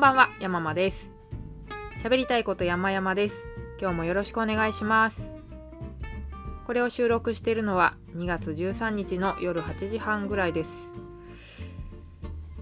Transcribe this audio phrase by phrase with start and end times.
[0.00, 1.10] んばんは、山間です。
[2.02, 3.34] 喋りたいこと山々です。
[3.78, 5.20] 今日もよろしくお願いします。
[6.66, 10.70] これを収録しているのは2月13日の夜8時半ぐらいです。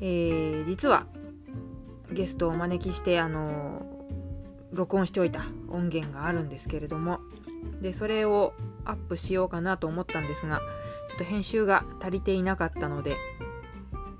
[0.01, 1.07] えー、実は
[2.11, 3.87] ゲストをお招きして、あの
[4.73, 7.21] 録音しておいた音源があるんですけれども、
[7.81, 8.53] で、それを
[8.85, 10.59] アップしようかなと思ったんですが、
[11.09, 13.17] ちょっと編集が足りていなかったので、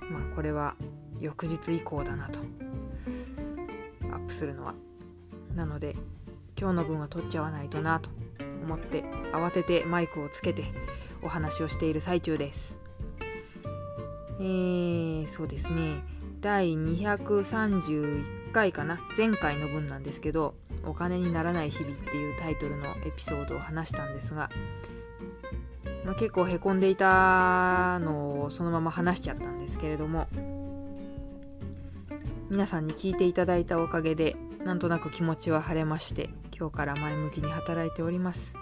[0.09, 0.77] まあ、これは
[1.19, 2.39] 翌日以降だなと
[4.29, 4.75] プするのは。
[5.55, 5.97] なので
[6.59, 8.11] 今日の分は撮っちゃわないとなと
[8.63, 10.65] 思って慌ててマイクをつけて
[11.23, 12.77] お話をしている最中です。
[14.41, 16.03] えー、そうですね。
[16.41, 19.01] 第231回かな。
[19.17, 20.55] 前回の分なんですけど
[20.87, 24.49] 「お金にならない日々」っていうタイトルのエピソードを話したんですが、
[26.05, 30.29] まあ、結構へこんでいたのをそのまま話しちゃったんですけれども
[32.51, 38.55] 皆さんに聞いていただいたおかげでなんとなく気持ちは晴れまして今日から前向きに働いております。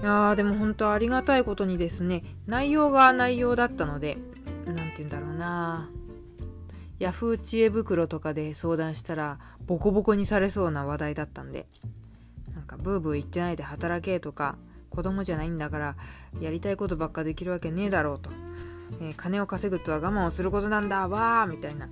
[0.00, 4.18] いやーでも本当ありがたいことにですね内容が内容だったので
[4.66, 5.90] 何て言うんだろうな。
[6.98, 11.66] ヤフー知恵袋とかで相談したらボコボコにされそうな話題だったんで
[12.54, 14.58] なんかブーブー言ってないで働けとか
[14.90, 15.96] 子供じゃないんだから
[16.40, 18.30] やりたいことばっかできるわけねえだろうと、
[19.00, 21.88] えー、金を稼ぐとは我慢をすることなんだわーみたいな。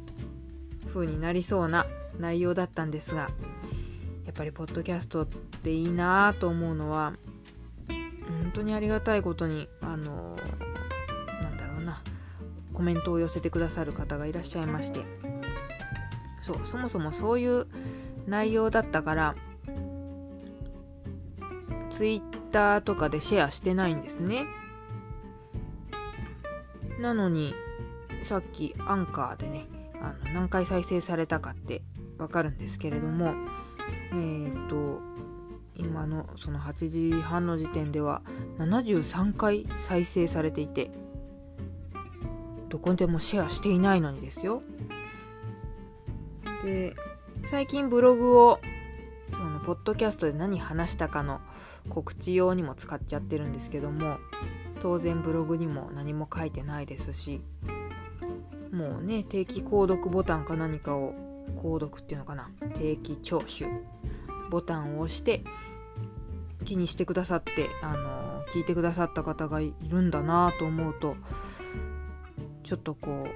[0.88, 1.86] 風になりそうな
[2.18, 3.30] 内容だったんですが
[4.26, 7.14] やっぱりポッドキャストっていいなぁと思うのは
[7.88, 10.36] 本当にありがたいことにあの
[11.42, 12.02] なんだろうな
[12.74, 15.00] コメントを寄せてくださる方がいらっしゃいまして
[16.42, 17.66] そうそもそもそういう
[18.26, 19.34] 内容だったから
[21.90, 24.44] ツイッターとかでシェアしてないんですね。
[27.00, 27.54] なのに
[28.24, 29.66] さっきアンカーでね
[30.00, 31.82] あの何回再生されたかって
[32.18, 33.34] わかるんですけれども
[34.12, 35.00] えー、っと
[35.76, 38.22] 今のその8時半の時点では
[38.58, 40.90] 73回再生されていて
[42.68, 44.62] どこでもシェアしていないのにですよ。
[46.64, 46.94] で
[47.46, 48.60] 最近ブログを
[49.32, 51.40] そのポッドキャストで何話したかの
[51.88, 54.18] 告知用にも使っちゃってるんですけども
[54.80, 57.40] 当然ブログにも何も書いてないですし
[58.72, 61.14] もうね定期購読ボタンか何かを
[61.62, 62.50] 購読っていうのかな。
[62.78, 63.68] 定期聴取
[64.50, 65.42] ボタンを押して
[66.64, 71.16] 気にしてくださってあの聞いてくださった方がいるんだなと思うと
[72.64, 73.26] ちょっとこ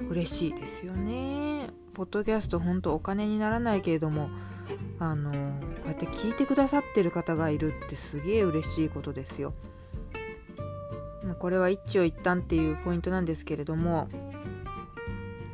[0.00, 1.68] う嬉しいですよね。
[1.94, 4.28] ポッドキャストほんとお金にならないけれども
[4.98, 5.36] あのこ
[5.84, 9.54] うやって聞いてくださってる方がいるってすげえ嬉しいことですよ。
[11.44, 14.08] これは一長一短っていうポイントなんですけれども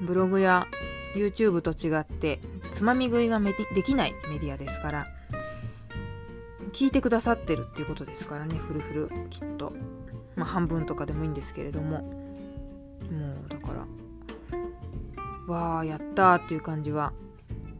[0.00, 0.68] ブログや
[1.16, 2.38] YouTube と違って
[2.70, 3.40] つまみ食いが
[3.74, 5.06] できないメディアですから
[6.72, 9.72] 聞いてくださってるっていうことですからねフルフルきっと
[10.36, 12.04] まあ半分とかでもいいんですけれどもも
[13.46, 13.72] うだか
[15.48, 17.12] らわあやったっていう感じは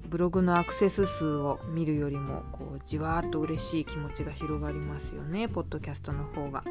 [0.08, 6.64] ブログのアクセス数を見るよりもこうじわーっと嬉しい気持ちが広がりますよねポッドキャストの方が。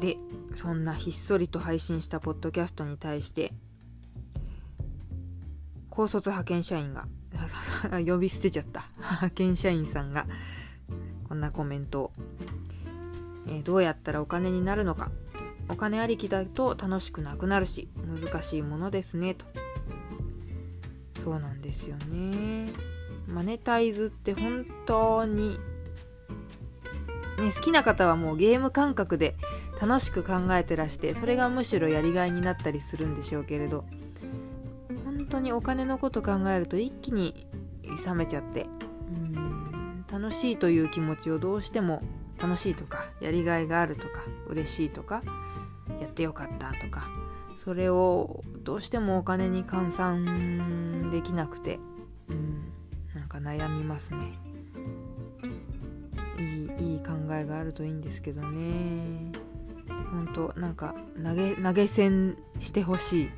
[0.00, 0.16] で
[0.54, 3.52] そんなひっそりと配信したポッドキャストに対して
[5.90, 7.06] 高卒派遣社員が
[8.06, 8.84] 呼び捨てちゃった。
[8.98, 10.26] 派遣社員さんが
[11.28, 12.12] こんなコメントを、
[13.46, 15.10] えー、どうやったらお金になるのか。
[15.68, 17.90] お金ありきだと楽しくなくなるし
[18.22, 19.44] 難しいものですねと。
[21.22, 22.72] そうなんですよね。
[23.26, 25.58] マネタイズって本当に
[27.38, 29.36] ね好きな方はもうゲーム感覚で
[29.80, 33.84] 楽しく考えてらしてそれがむしろやりがいになったりするんでしょうけれど
[35.04, 37.46] 本当にお金のこと考えると一気に
[38.04, 38.66] 冷めちゃって
[39.08, 42.02] うん楽しいという気持ちをどうしても
[42.40, 45.22] 楽しいとかやりがいがあるとか嬉しいとか
[46.00, 47.08] やってよかったとか
[47.56, 51.78] それをどうしてもお金に換算できなくて
[52.28, 52.72] うん
[53.14, 54.38] なんか悩みますね。
[56.38, 59.27] いいいい考えがあるといいんですけどね。
[60.10, 63.30] ほんとなんか投げ投げ銭してほしい、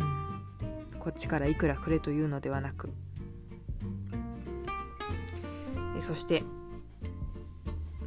[0.00, 2.90] うん、こっちからいくらくれというのではなく。
[6.00, 6.44] そして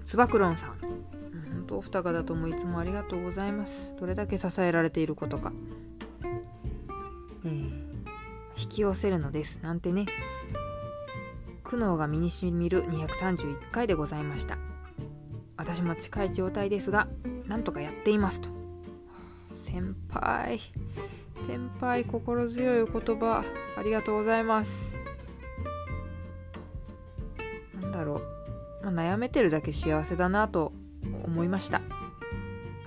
[0.06, 0.78] つば九郎さん。
[0.80, 3.94] 本当お二方ともいつもありがとうございます。
[4.00, 5.54] どれだけ支えられていることか、
[7.46, 7.72] えー、
[8.58, 9.60] 引き寄せるのです。
[9.62, 10.06] なんてね。
[11.64, 14.58] 苦悩が身にしみる231回でございました。
[15.62, 17.08] 私も近い状態ですが
[17.48, 18.50] なんとかやっていますと。
[19.54, 20.60] 先輩
[21.46, 23.44] 先輩心強いお言葉
[23.78, 24.72] ありがとうございます。
[27.80, 28.22] なんだろ
[28.84, 30.74] う、まあ、悩めてるだけ幸せだなと
[31.26, 31.82] 思いました。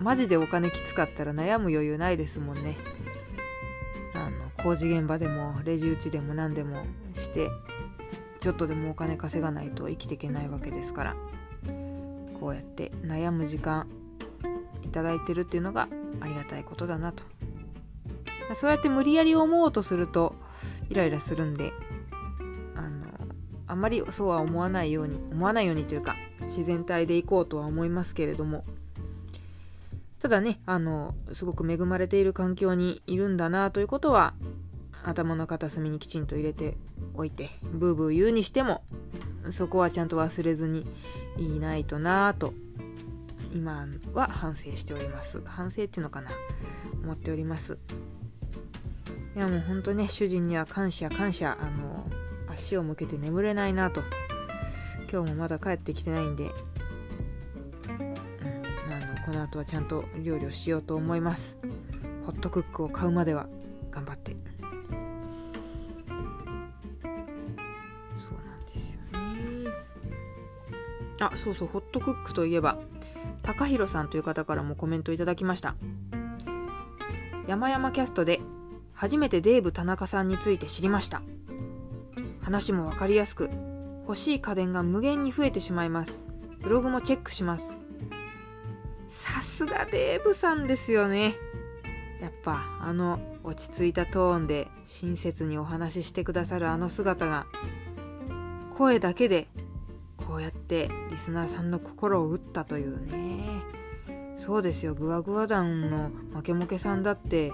[0.00, 2.76] マジでお金きつかったら悩む余裕ないですもんね。
[4.14, 6.84] あの工事現場でもレジ打ちでも何でも
[7.14, 7.50] して
[8.40, 11.16] ちょっとでもお金稼がないと生きていけないわけですから。
[12.40, 13.86] こうやって悩む時間
[14.82, 15.88] いただいてるっていうのが
[16.20, 17.25] ありがたいことだなと。
[18.54, 20.34] そうやって無理やり思おうとすると
[20.90, 21.72] イライラするんで
[22.75, 23.06] あの
[23.66, 28.62] あんまりそうは思わないように思わないようにというか自然体でいこうとは思いますけれども
[30.20, 34.34] ただねあのすごく恵まれている環境にいるんだなということは
[35.04, 36.76] 頭の片隅にきちんと入れて
[37.14, 38.82] おいてブーブー言うにしても
[39.50, 40.87] そこはちゃんと忘れずに
[41.37, 42.55] いないとなぁと
[43.55, 45.41] 今は反省しております。
[45.44, 46.31] 反省っていうのかな。
[47.02, 47.79] 思っております。
[49.37, 51.56] いやもうほんとね主人には感謝感謝。
[51.61, 52.05] あの
[52.52, 54.02] 足を向けて眠れないなと。
[55.12, 56.50] 今日もまだ帰ってきてないんで。
[57.88, 61.56] あのこの後はちゃんと料理をしようと思います。
[62.26, 63.46] ホットクックを買うまでは
[63.91, 64.35] 頑張って。
[71.32, 72.78] あそうそうホットクックといえば
[73.42, 75.74] 高弘さんという方からもコメントいただきました。
[77.46, 78.40] 山々キャストで
[78.94, 81.22] 初めてデーブ田中さんについて知りました。
[82.40, 83.50] 話も分かりやすく
[84.06, 86.24] 欲しい家電が無限に増えてしまいます。
[86.60, 87.78] ブログもチェックします。
[89.18, 91.34] さすがデーブさんですよね。
[92.20, 97.46] やっぱあの落ち着いたトーンで親切にお話ししてくださるあの姿が
[98.78, 99.48] 声だけで
[100.26, 103.62] こうやってリスナーさんの心を打ったというね。
[104.36, 104.94] そうですよ。
[104.94, 107.52] グワグワ団のマケモケさんだって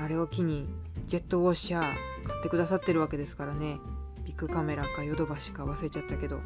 [0.00, 0.68] あれを機に
[1.06, 3.78] ジェットウォッシャー買ってくださってるわけですからね。
[4.24, 6.40] ビッグカメラかヨドバシか忘れちゃったけど。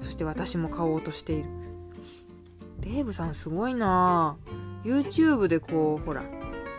[0.00, 1.48] そして私も買おうとしている。
[2.80, 4.36] デーブさんすごいな。
[4.38, 6.22] あ YouTube でこうほら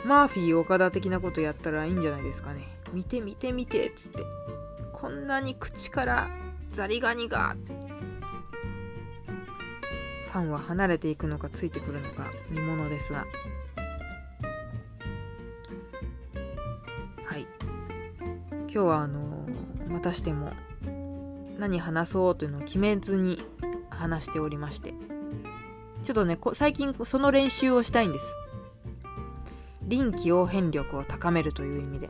[0.06, 2.62] マーフィー岡田的なことやったらいいんじゃないですかね。
[2.94, 4.19] 見て見て見てっつって。
[4.95, 6.30] こんなに口から
[6.71, 7.57] ザリガニが
[10.31, 13.25] ファンは離れていくのかついてくるのか見ものですが。
[17.25, 17.45] はい。
[18.51, 19.45] 今日はあの
[19.89, 20.53] またしても
[21.59, 23.45] 何話そうというのを決めずに
[23.89, 24.94] 話しておりまして。
[26.03, 28.25] ちょっとね最近その練習をしたいんです。
[29.83, 32.09] 臨機応変力を高めるという意味で。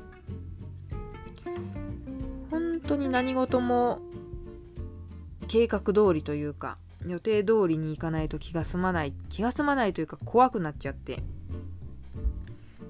[2.87, 3.99] 当に何事も
[5.47, 11.21] 計画通りというか予定通りにいかないと気が済まない気が済まないというか怖くなっちゃって。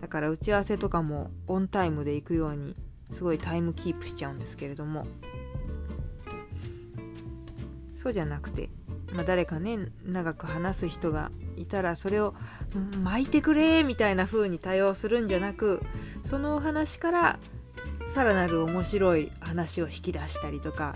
[0.02, 2.76] だから打ち合わせとかもオンタイムで行くように
[3.12, 5.08] すごいタイムキープしちゃうんですけれども。
[7.98, 8.70] そうじゃなくて
[9.16, 12.34] まあ、誰かね長く話す人がいたらそれを
[13.02, 15.82] 巻いてくれみたいな風に対応するんじゃなく
[16.26, 17.40] そのお話から
[18.16, 20.96] さらなる面白い話を引き出したりとか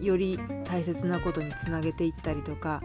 [0.00, 2.84] より大切なことにつなげていったりとか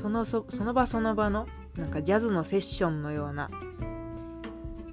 [0.00, 3.50] そのその場その場のなんかジャズのセッションのような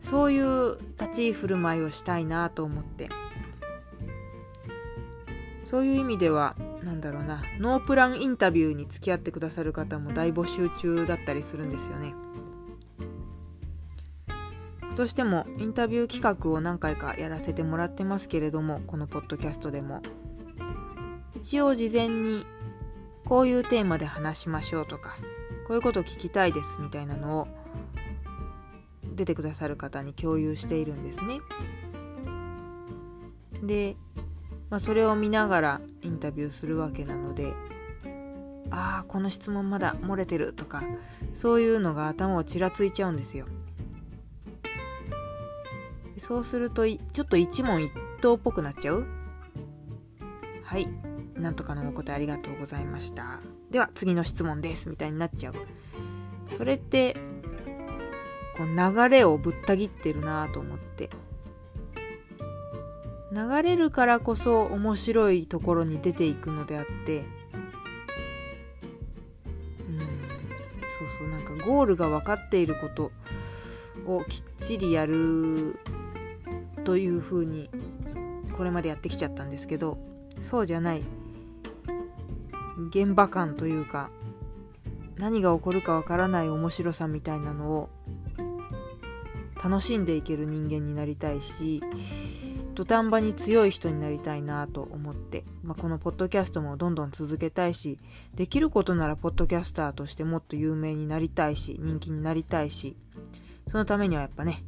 [0.01, 3.09] そういう立ち居振る舞いをしたいなと思って。
[5.61, 12.13] そういう意味ではなんだろうなノープランインタビューに付き合ってくださる方も大募集中だったりするんですよね。
[14.95, 20.01] どうしてもインタビュー企画を何回かやらせてもらってますけれどもこのポッドキャストでも。
[21.35, 22.45] 一応事前に
[23.25, 25.17] こういうテーマで話しましょうとか
[25.67, 27.47] こういうこと聞きたいですみたいなのを
[29.13, 31.41] 出てくださる方に共有しているんですね。
[33.61, 33.97] で
[34.69, 37.53] まあ、それを見ながらインタビューするわけなので
[38.71, 40.81] ああこの質問まだ漏れてるとか
[41.35, 43.45] そういうのが頭をちらついちゃうんですよ。
[46.25, 49.05] そうするとちょっと一問一答っぽくなっちゃう？
[50.63, 50.87] はい。
[51.35, 53.41] なんとかのお答えありがとうございました。
[53.69, 54.89] では次の質問です。
[54.89, 55.53] みたいになっちゃう。
[56.57, 57.17] それって
[58.57, 61.09] こう流れをぶった切ってるなと思って。
[63.33, 67.25] 流れるからこそ面白いところに出ていくのであって。
[69.89, 69.99] うん。
[69.99, 70.07] そう
[71.19, 71.27] そう。
[71.27, 73.11] なんかゴールが分かっていること
[74.05, 75.77] をきっちりやる
[76.83, 77.69] というふうに
[78.57, 79.97] これまでやってきちゃったんですけど
[80.41, 81.03] そうじゃない
[82.89, 84.09] 現場感というか
[85.17, 87.89] 何が起こるかわからない面白さみたいなのを
[89.63, 91.81] 楽しんでいける人間になりたいし
[92.75, 97.99] 土壇場に強い人になりたいなと思って、まあ、このポッドキャストもどんどん続けたいし
[98.33, 102.97] できることならポッドキャスターとしてもっと有名になりたいし人気になりたいし
[103.67, 104.63] そのためにはやっぱね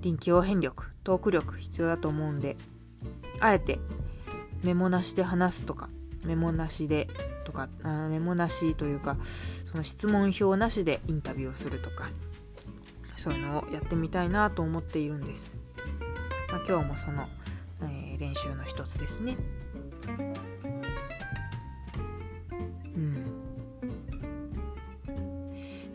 [0.00, 2.56] 臨機応変力トーク力必要だと思うんで
[3.40, 3.78] あえて
[4.62, 5.88] メモなしで話すとか
[6.24, 7.08] メモなしで
[7.44, 9.16] とかあメモなしというか
[9.70, 12.10] その質問票なしでインタビューをするとか
[13.16, 15.62] そういうのをやってみたいなと思っているんです、
[16.50, 17.26] まあ、今日もその、
[17.82, 19.36] えー、練習の一つですね。
[22.94, 23.24] うん。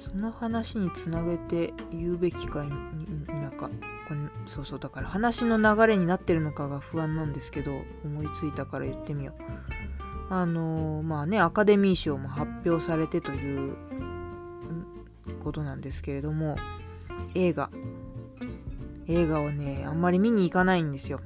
[0.02, 2.70] その話につなげて言うべきか否
[3.67, 3.74] か
[4.08, 9.43] これそうそうだから話の流れになってるのかが不安なんですけど思いついたから言ってみよう。
[10.29, 13.75] あのー、まあねアカデミー賞も発表されてという
[15.43, 16.55] ことなんですけれども
[17.36, 17.70] 映画。
[19.08, 21.20] 映画をねあんまり見に行かないんですよ。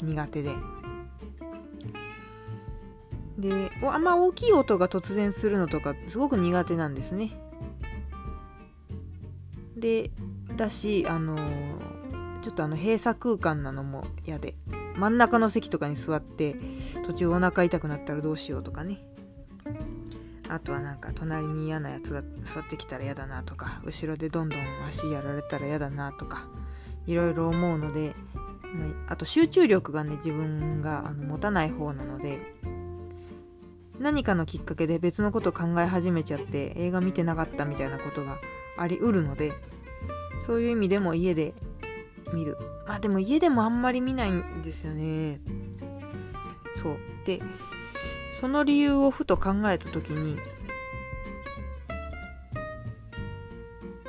[0.00, 0.54] 苦手で。
[3.38, 7.32] であんま大きい音が突然するのとかすごく苦手なんですね。
[9.76, 10.12] で
[10.56, 11.36] だしあの
[12.42, 14.54] ちょっとあの閉鎖空間なのも嫌で
[14.96, 16.56] 真ん中の席とかに座って
[17.06, 19.04] 途中お腹痛くなったらどうしようとかね。
[20.48, 26.46] あとはなんか隣に嫌なやつが座ってきたら嫌だなとか後ろでどんどん足やられたら嫌だなとか
[27.06, 28.14] いろいろ思うので
[29.08, 32.38] あと集中力がね自分があの持たない方なので
[33.98, 38.38] 何かのきっかけで別のこと考え始めちゃって映画見てなかったみたいなことが
[38.76, 39.52] ありうるので
[40.46, 41.54] そういう意味でも家で
[42.32, 42.56] 見る。
[42.86, 45.40] まあでも家でもあんまり見ないんですよね。
[46.82, 46.96] そう。
[47.24, 47.40] で
[48.40, 50.36] その理由をふと考えた時に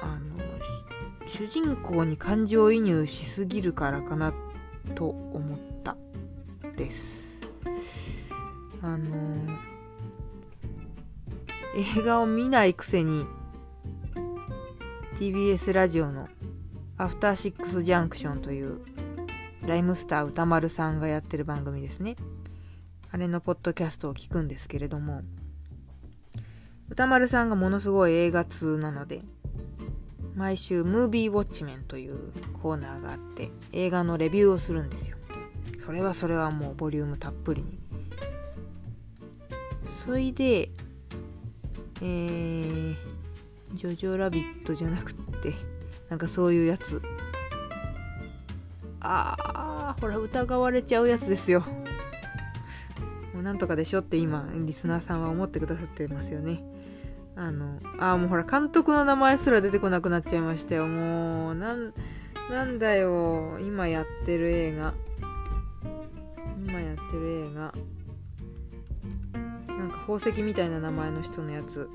[0.02, 0.20] あの
[1.28, 4.34] 主人公に感情移入しすぎるからかな
[4.96, 5.96] と思った
[6.76, 7.28] です。
[8.82, 9.08] あの
[11.76, 13.26] 映画を見ないくせに
[15.24, 16.28] TBS ラジオの
[17.00, 18.82] 「アフターシックス・ジャンクション」という
[19.66, 22.18] ライムスター歌丸さんがやってる番組ですね。
[23.10, 25.22] あれのポッドキャストを聞くんですけれども
[26.90, 29.22] 歌丸さんがものすごい映画通なので
[30.36, 35.16] 毎週ムービーウォッチメンというコーナーがあって映画のレビューをするんですよ。
[35.86, 37.80] それはそれはもうボリュームたっぷりに。
[39.86, 40.70] それで
[42.02, 42.96] えー、
[43.74, 45.54] ジョジョラビットじゃなくって
[46.10, 47.02] なんかそういうやつ。
[49.02, 51.62] ああほら疑われちゃうやつですよ。
[53.34, 56.64] もうなんとかでしょって今リスナーさんは思ってくださってますよね。
[57.36, 61.92] あのあもうほら監督の名前すら出てこなくなっちゃいましたよもうなん
[62.52, 64.94] なんだよ今やってる映画。
[66.66, 67.74] 今やってる映画。
[69.68, 71.90] なんか宝石みたいな名前の人のやつ。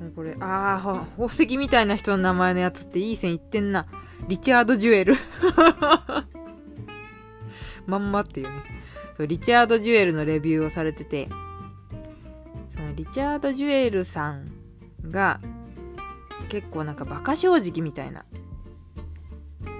[0.00, 0.36] もうこれ。
[0.40, 3.86] ああ宝石みたいな人の名前のやつっていい線いってんな。
[4.28, 5.16] リチャード・ジュエル。
[7.86, 8.52] まんまっていうね。
[9.16, 11.28] そうリチャード・ジュエルのレビューをされてて。
[12.70, 14.50] そのリチャード・ジュエルさん
[15.10, 15.40] が
[16.48, 18.24] 結構なんかバカ正直みたいな。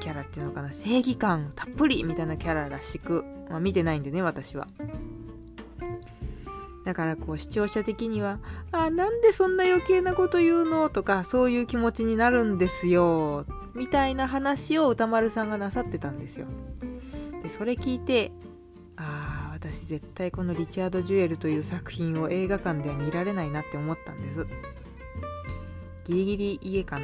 [0.00, 0.72] キャラっていうのかな。
[0.72, 4.66] 正義感たっぷりみたいなキャラらしく、まあ、見てないんでね私は。
[6.88, 8.38] だからこう視聴者的には
[8.73, 16.47] 「あなんでそんな余計なこと言うの?」とかそういう気持ちになるんですよみたいな話を歌丸さんがなさってたんですよ。
[17.42, 18.33] でそれ聞いて
[18.97, 24.47] ああ私絶対このリチャード・ジュエルという作品を映画館では見られないなって思ったんです。
[26.07, 26.99] ギリギリ家か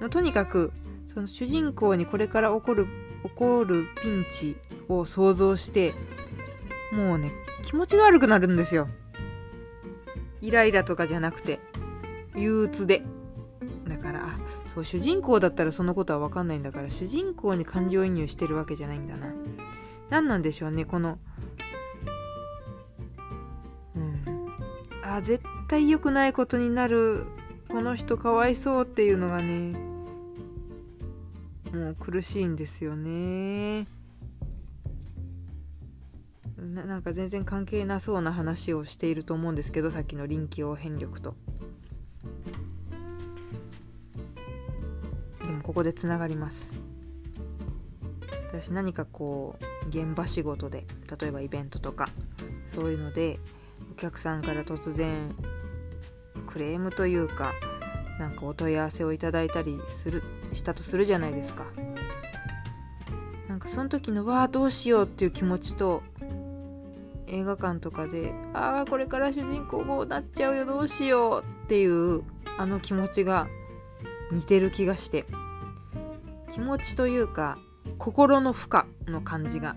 [0.00, 0.08] な。
[0.08, 0.72] とにかく
[1.12, 2.86] その主人公にこれから起こる
[3.22, 4.56] 起こるピンチ
[4.88, 5.92] を想像して
[6.90, 7.32] もうね
[7.66, 8.88] 気持ちが悪くなるんですよ。
[10.40, 11.60] イライラとかじゃなくて
[12.36, 13.02] 憂鬱で。
[13.88, 14.38] だから
[14.74, 19.26] そう主人公だったらそのことは分かんないんだから主人公に感情移入してるわけじゃないんだな。
[20.10, 21.18] 何なんでしょうねこの
[23.96, 24.22] うん。
[25.02, 27.26] あ絶対良くないことになる
[27.68, 29.76] この人かわいそうっていうのがね
[31.74, 33.88] もう苦しいんですよね。
[36.58, 41.34] ななんか全然関係なそうな話をしていると思うんですけどさっきの臨機応変力と。
[45.42, 46.72] でもここでつながります。
[48.48, 50.86] 私何かこう現場仕事で
[51.20, 52.08] 例えばイベントとか
[52.64, 53.38] そういうので
[53.92, 55.34] お客さんから突然
[56.46, 57.52] クレームというか
[58.18, 60.22] なんかお問い合わせをいただいたりする
[60.52, 61.66] したとするじゃないですか。
[63.46, 66.02] なんかその時のわあどうしようっていう気持ちと
[67.28, 72.22] 映画館とかでああこれから主人公こうなっちゃうよどうしようっていう
[72.58, 73.48] あの気持ちが
[74.30, 75.24] 似てる気がして
[76.52, 77.58] 気持ちというか
[77.98, 79.76] 心の負荷の感じが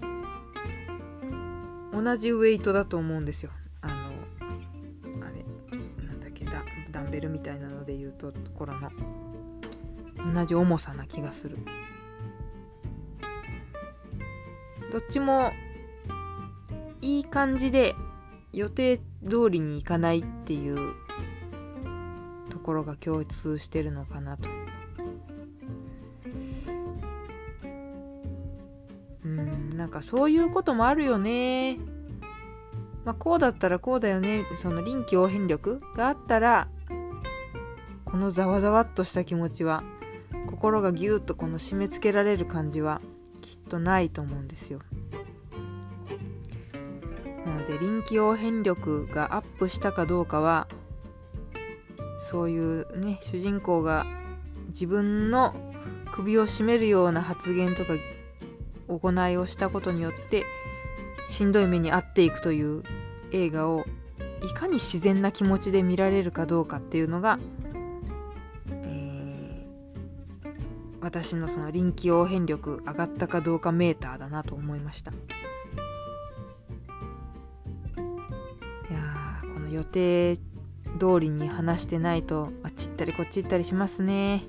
[1.94, 3.52] 同じウェイトだと思うんですよ。
[3.82, 3.94] あの
[5.26, 5.44] あれ
[6.06, 8.92] なんだっけダダンベルみたいなので言うところの
[10.34, 11.58] 同じ重さな気がする。
[14.92, 15.52] どっちも
[17.02, 17.96] いい感じで
[18.54, 20.94] 予定通りにいかないっていう
[22.50, 24.50] ところが共通してるのかなと。
[29.24, 31.78] うんなんかそういうこともあるよね。
[33.06, 34.46] まあこうだったらこうだよね。
[34.56, 36.68] その臨機応変力があったら
[38.06, 39.84] このざわざわっとした気持ちは
[40.48, 43.02] 心がぎゅっとこの締め付けられる感じは
[43.42, 44.80] きっとないと思うんですよ。
[47.50, 50.68] なので臨機応変力がアップしたかどうかは
[52.30, 54.06] そういうね主人公が
[54.68, 55.56] 自分の
[56.12, 57.94] 首を絞めるような発言とか
[58.88, 60.46] 行いをしたことによって
[61.28, 62.84] しんどい目に遭っていくという
[63.32, 63.84] 映画を
[64.44, 67.40] いかに自然な気持ちで見られるかどうかっていうのが、
[68.72, 70.50] えー、
[71.02, 75.12] 私のその臨機応変力上がったかどうかメーターだなと思いました。
[79.72, 80.38] 予定
[81.00, 84.44] 通りに話してないとあっち行ったりこっち行ったりしますね。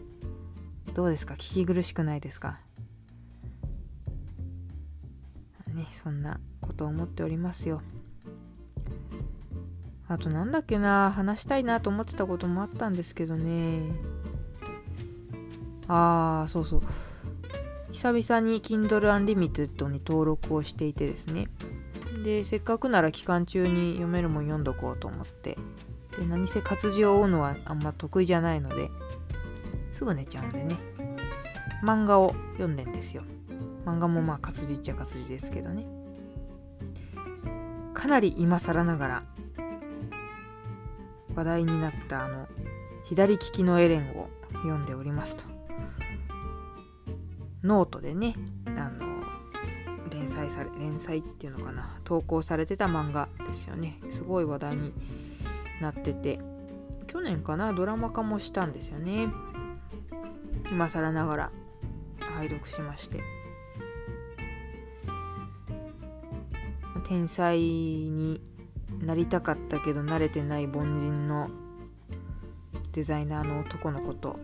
[0.95, 1.35] どうですか？
[1.35, 2.59] 聞き苦しくないですか？
[5.69, 7.81] ねそんなこと思っておりますよ。
[10.09, 11.13] あとなんだっけな？
[11.15, 13.83] 話したいなと思ってたこともあったんですけどね。
[15.87, 16.83] ああそうそう。
[17.93, 21.49] 久々に Kindle Unlimited に登録をしていてですね。
[22.23, 25.56] でせっかくなら期間中に読めるもん読んどこうと思って。
[26.19, 28.91] で何せ活字を追うのはあんま得意じゃないので
[29.93, 30.76] すぐ寝ちゃうんでね。
[31.85, 33.23] 漫画を読んでんですよ。
[33.87, 35.87] 漫画もまあ活字っちゃ活字ですけどね。
[37.95, 39.23] かなり今更ながら
[41.35, 42.49] 話題になったあの
[43.04, 45.45] 左利きのエレンを読んでおりますと。
[47.63, 48.35] ノートでね
[48.67, 49.09] あの
[50.30, 54.00] 載され連載っていうのかな投稿されてた漫画ですよね。
[54.10, 54.93] すごい話題に
[55.80, 56.40] なってて。
[57.06, 59.28] 去年かなドラマ化もしたんですよね。
[60.71, 61.50] 今更ながら
[62.21, 63.21] 拝読しまして。
[67.08, 68.40] 天才に
[69.00, 71.50] なりたかったけど慣れてない凡人の
[72.93, 74.38] デザイナーの男の子と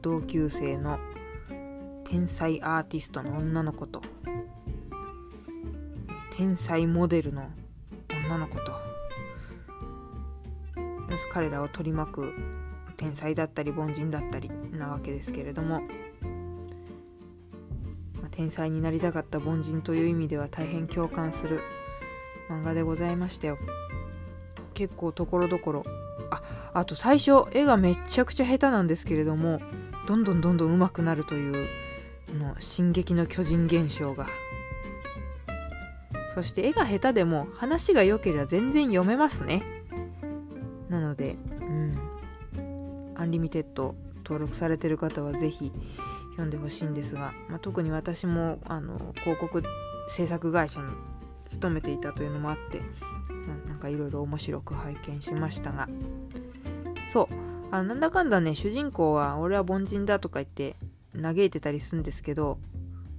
[0.00, 1.00] 同級生の
[2.04, 4.02] 天才アーティストの女の子と
[6.38, 7.50] 天才モデルの
[8.28, 8.72] 女の子と。
[11.32, 12.32] 彼らを取り巻く
[12.96, 15.80] 天才だったり凡人だったりなわけですけれども、
[18.30, 21.60] 天才になりたかった凡人という意味では大変共感する
[22.48, 23.58] 漫画でございましたよ。
[24.74, 25.84] 結構ところどころ。
[26.30, 29.60] ああと最初絵がめちゃくちゃ下手なんですけれども
[30.06, 31.66] どんどんどんどん上手くなるという
[32.28, 34.28] この「進撃の巨人」現象が
[36.38, 39.64] そして絵が下手でも話が良ければ全然読めますね。
[40.88, 41.98] なのでうん。
[43.16, 45.72] アンリミテッド登録されてる方は是非
[46.30, 49.64] 読んでほしいんですが、まあ、特に私もあの広告
[50.10, 50.86] 制作会社に
[51.46, 52.82] 勤めていたというのもあって
[53.66, 55.88] なんかいろいろ面白く拝見しましたが。
[57.12, 57.34] そう。
[57.72, 60.76] あなんだかんだね主人公は俺は凡人だとか言って
[61.20, 62.58] 嘆いてたりするんですけど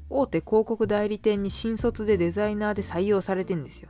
[0.10, 3.90] 大手広告代理店に新卒でデザイナーで採用されてんですよ。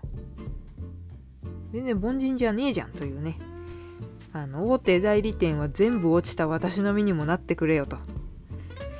[1.71, 3.39] 全然凡人じゃねえじゃんというね。
[4.33, 7.97] あの大手代理店は全部落ちた私の身にもなってくれよと。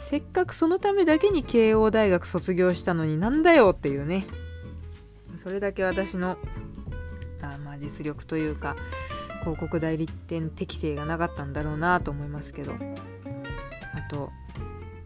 [0.10, 4.26] せっかくそのためだけに慶応大学卒業したのになんだよっていうね。
[5.38, 6.38] それだけ私の
[7.42, 8.76] あまあ実力というか
[9.42, 12.74] 広告代理店適性がなかったんだろうなと思いますけど。
[13.92, 14.30] あと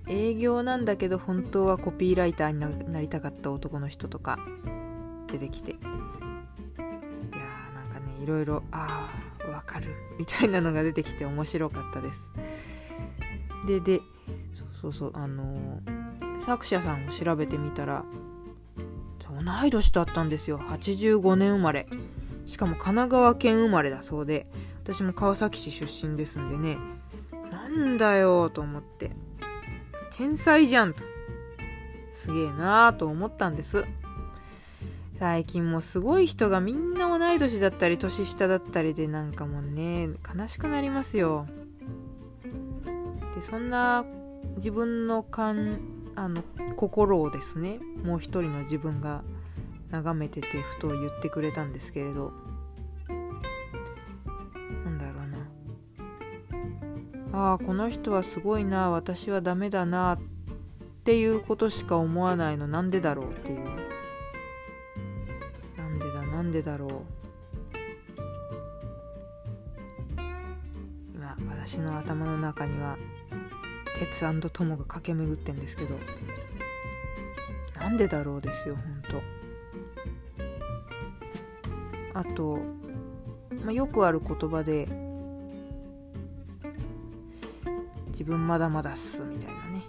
[0.07, 4.37] 営業なんだけど本当はコピーライターになりたかった男の人とか
[5.31, 5.71] 出てきて。
[5.71, 9.09] いやーなんかねいろいろあ
[9.45, 9.87] あわかる。
[10.19, 12.19] みたいなのが出てきて面白かったです。
[13.67, 14.01] でで
[14.53, 18.03] そうそうそうあのー、作者さんを調べてみたら
[19.19, 20.59] 同い年だったんですよ。
[20.59, 21.87] 85年生まれ。
[22.45, 24.47] しかも神奈川県生まれだそうで
[24.83, 26.77] 私も川崎市出身ですんでね
[27.51, 29.11] なんだよと思って。
[30.15, 31.03] 天才じゃんと。
[32.23, 33.83] すげえなーと思ったんです。
[35.19, 41.47] 最近もすごい人がみんな同い年だったり年下だったりでなんかもうね悲しくなりますよ。
[43.35, 44.05] でそんな
[44.57, 45.79] 自分の感
[46.15, 46.43] あの
[46.75, 49.23] 心をですねもう一人の自分が
[49.89, 52.31] 眺めててふと言ってくれたんですけれど。
[57.33, 60.19] ああこの人はすごいな私はダメだなっ
[61.03, 62.67] ていうことしか思わないの。
[62.67, 63.65] なんでだろうっていう。
[65.75, 66.91] なんでだなんでだろう。
[71.15, 72.97] 今私の頭の中には
[73.97, 75.97] 鉄友が駆け巡ってんですけど。
[77.79, 79.21] なんでだろうですよほんと。
[82.13, 82.59] あと、
[83.65, 85.02] まあ、よくある言葉で
[88.13, 89.81] 自分まだまだっすみたいなね。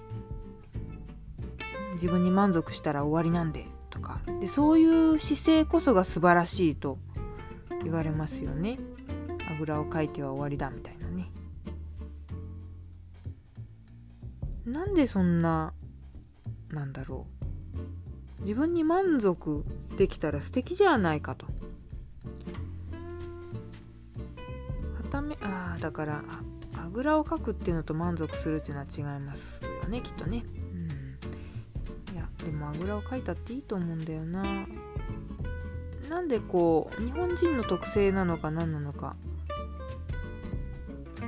[1.93, 4.21] 自分に満足したら終わりなんでとか。
[4.41, 6.99] でそういう姿勢こそが素晴らしいと
[7.83, 8.79] 言われますよね。
[9.49, 11.31] あぐらをかいては終わりだみたいなね。
[14.65, 15.75] なんでそんな
[16.71, 17.27] なんだろ
[18.39, 18.43] う。
[18.43, 19.65] 自分に満足
[19.97, 21.47] できたら素敵じゃないかと。
[21.47, 21.53] は
[25.11, 26.44] ためああだからあ
[26.95, 30.45] ぐらをかくっていうのと満足するっていうのは違いますよねきっとね。
[30.47, 32.15] うん。
[32.15, 34.67] いやでもあぐらをかいたっていいと思うんだよな。
[36.09, 39.17] なんでこう日本人の特性なのか何なのか。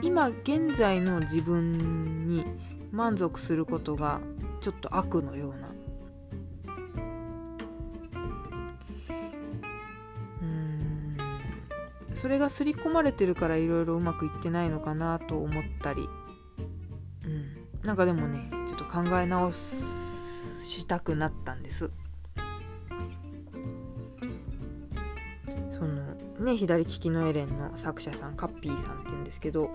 [0.03, 2.45] 今現在の自分に
[2.93, 4.21] 満足することが
[4.61, 5.69] ちょっと悪のような
[12.21, 16.09] それが刷り込まれてるからいろいろうまくいってないのかなと思ったり。
[17.25, 17.87] うん。
[17.87, 21.91] なんかでもねちょっと考え直したくなったんです。
[25.71, 29.71] そのね左利きのエレンの作者さんカッピーさんって言うんですけど。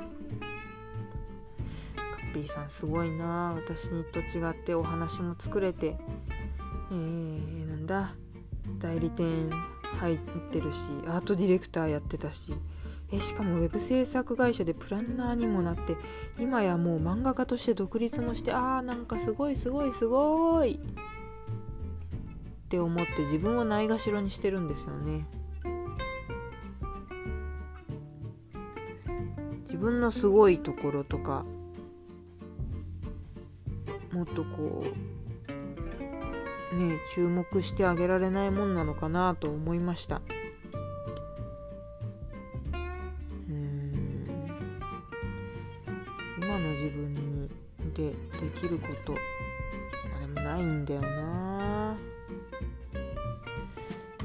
[1.95, 3.53] カッピーさんすごいな。
[3.55, 5.97] 私にと違ってお話も作れて。
[6.91, 8.15] えー、なんだ。
[8.79, 9.49] 代理店
[9.99, 10.17] 入っ
[10.51, 10.77] てるし
[11.07, 12.53] アートディレクターやってたし。
[13.13, 15.97] えしかもウェブ制作会社でプランナーにもなって
[16.39, 20.75] 今やもう漫画家として独立もしてあーなんかすごいすごいすごい。
[20.75, 20.77] っ
[22.69, 25.25] て思って自分をないがしろにしてるんですよね。
[29.65, 31.43] 自分のすごいところとか
[34.13, 35.20] もっとこう
[36.75, 40.21] ね注目してあげられないもんなのかなと思いました。
[43.49, 44.27] うん。
[46.37, 47.49] 今の自分に
[47.93, 48.15] でで
[48.59, 49.13] きること。
[50.15, 51.97] あれもないんだよな。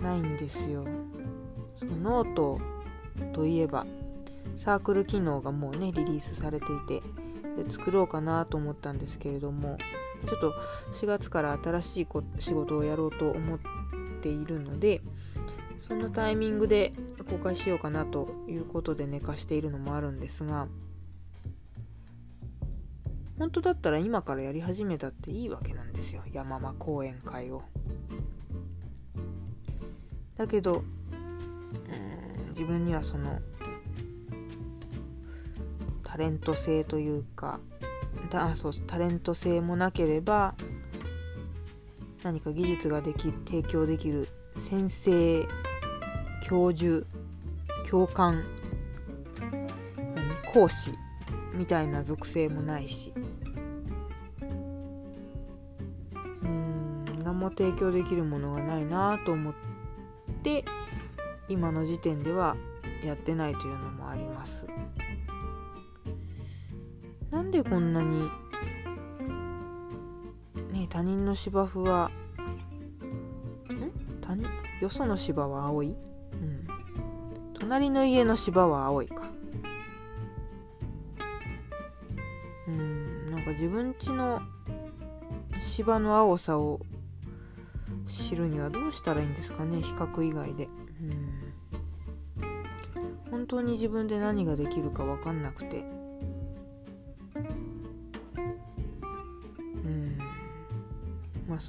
[0.03, 0.85] ないんですよ。
[1.79, 2.61] そのノート
[3.33, 3.87] といえば
[4.57, 7.03] サークル機能がもうねリリースされていて
[7.63, 9.79] で作ろうかなと思ったんですけれども
[10.27, 10.55] ちょっと
[10.95, 12.09] 4月から新しい
[12.41, 13.59] 仕事をやろうと思っ
[14.21, 15.01] ているので
[15.79, 16.93] そのタイミングで
[17.31, 20.67] 公開しようかなということで寝かしているのもあるんですが
[23.39, 26.23] 本当だったら今からやり始めたっていいわけなんですよ。
[26.33, 27.63] 山間講演会を。
[30.37, 33.41] だけどうん自分にはその
[36.03, 37.61] タレント性というか
[38.33, 40.55] あそうタレント性もなければ
[42.23, 44.29] 何か技術ができ提供できる
[44.65, 45.47] 先生
[46.49, 47.07] 教授
[47.89, 48.45] 教官
[50.53, 50.93] 講師
[51.55, 53.13] みたいな属性もないし
[56.43, 59.55] うん何も提供できるものがないなと思っ
[60.43, 60.65] て
[61.49, 62.57] 今の時点では
[63.05, 64.67] やってないというのもあります。
[67.31, 68.23] なんでこんなに
[70.73, 72.11] ね他人の芝生は
[73.69, 73.91] ん？
[74.21, 74.47] 他人？
[74.81, 75.89] よその芝は青い？
[75.89, 76.67] うん。
[77.59, 79.23] 隣の家の芝は青いか。
[82.69, 83.31] うん。
[83.31, 84.41] なんか自分家の
[85.61, 86.81] 芝の青さを
[88.07, 90.69] 知るにはどうしたらいいんですかね比較以外で。
[91.03, 91.43] うん。
[93.31, 95.96] 本当に自分で何ができるか分かんなくて。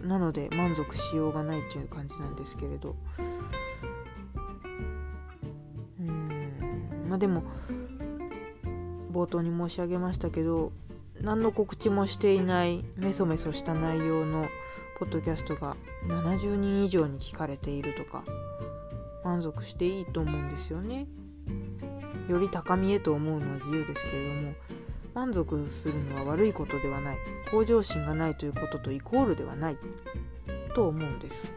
[0.03, 2.95] まあ、なので満足しようがないっていう感じなんですけれど。
[7.07, 7.43] まあでも
[9.11, 10.71] 冒頭に申し上げましたけど
[11.21, 14.47] 何の告知もしていないメソメソした内容の
[14.99, 15.75] ポッドキャストが
[16.07, 18.23] 70人以上に聞かれているとか
[19.23, 21.07] 満足していいと思うんですよね。
[22.29, 24.53] より高みへと思うのは自由ですけれども
[25.17, 27.17] 満足するのは悪いことではない
[27.49, 29.77] 向上心がないということとイコールではない
[30.75, 31.51] と思うんです。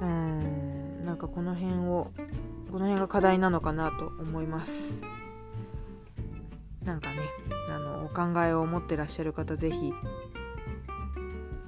[0.00, 2.12] うーんなんかこの辺を
[2.70, 5.00] この辺が課題なのかなと思います。
[6.84, 7.16] なんかね
[7.68, 9.92] あのお考えを持ってらっしゃる方是非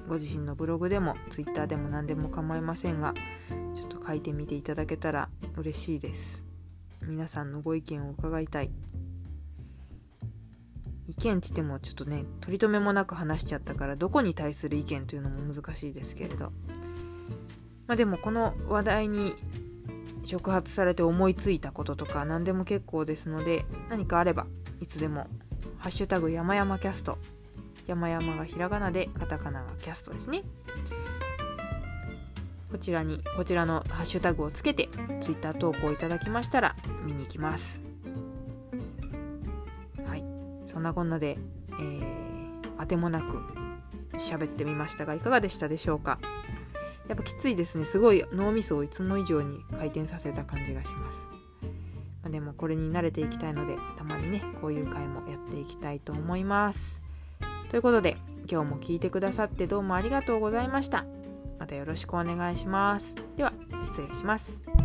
[0.07, 3.13] ご自身のブログでも Twitter でも何でも構いませんが
[3.75, 5.27] ちょっと書いてみていただけたら
[5.57, 6.44] 嬉しいです
[7.07, 8.71] 皆さんのご意見を伺いたい。
[11.07, 16.51] 意見って言ってもちょっとね取り留めもなく話しちゃったからどこに対する意見というのも難しいですけれど。
[17.87, 19.35] まあでもこの話題に
[20.23, 24.47] 触発されて思いついたこととか何でも結構ですので何かあれば
[24.81, 25.27] いつでも
[25.77, 27.19] 「ハッシュタグ山々キャスト」
[27.87, 30.43] 山々がひらがなでカタカナがキャストですね。
[32.75, 34.89] こちらにこちらのハッシュタグをつけて
[35.21, 37.81] Twitter 投稿いただきましたら見に行きます。
[40.05, 40.23] はい。
[40.65, 41.37] そんなこんなで、
[41.69, 43.37] えー、あてもなく
[44.17, 46.19] 喋ってみましたがいかがでしたでしょうか？
[47.07, 47.85] やっぱきついですね。
[47.85, 51.17] すごい脳みそをいつも以上に回転させた感じがします。
[52.25, 57.01] までもこれに慣れていきたいのでたまにねこういう回もやっていきたいと思います。
[57.69, 58.17] ということで
[58.51, 61.05] 今日も聞いてくださってどうもありがとうございました。
[61.65, 63.15] またよろしくお願いします。
[63.35, 63.51] では
[63.85, 64.84] 失礼します。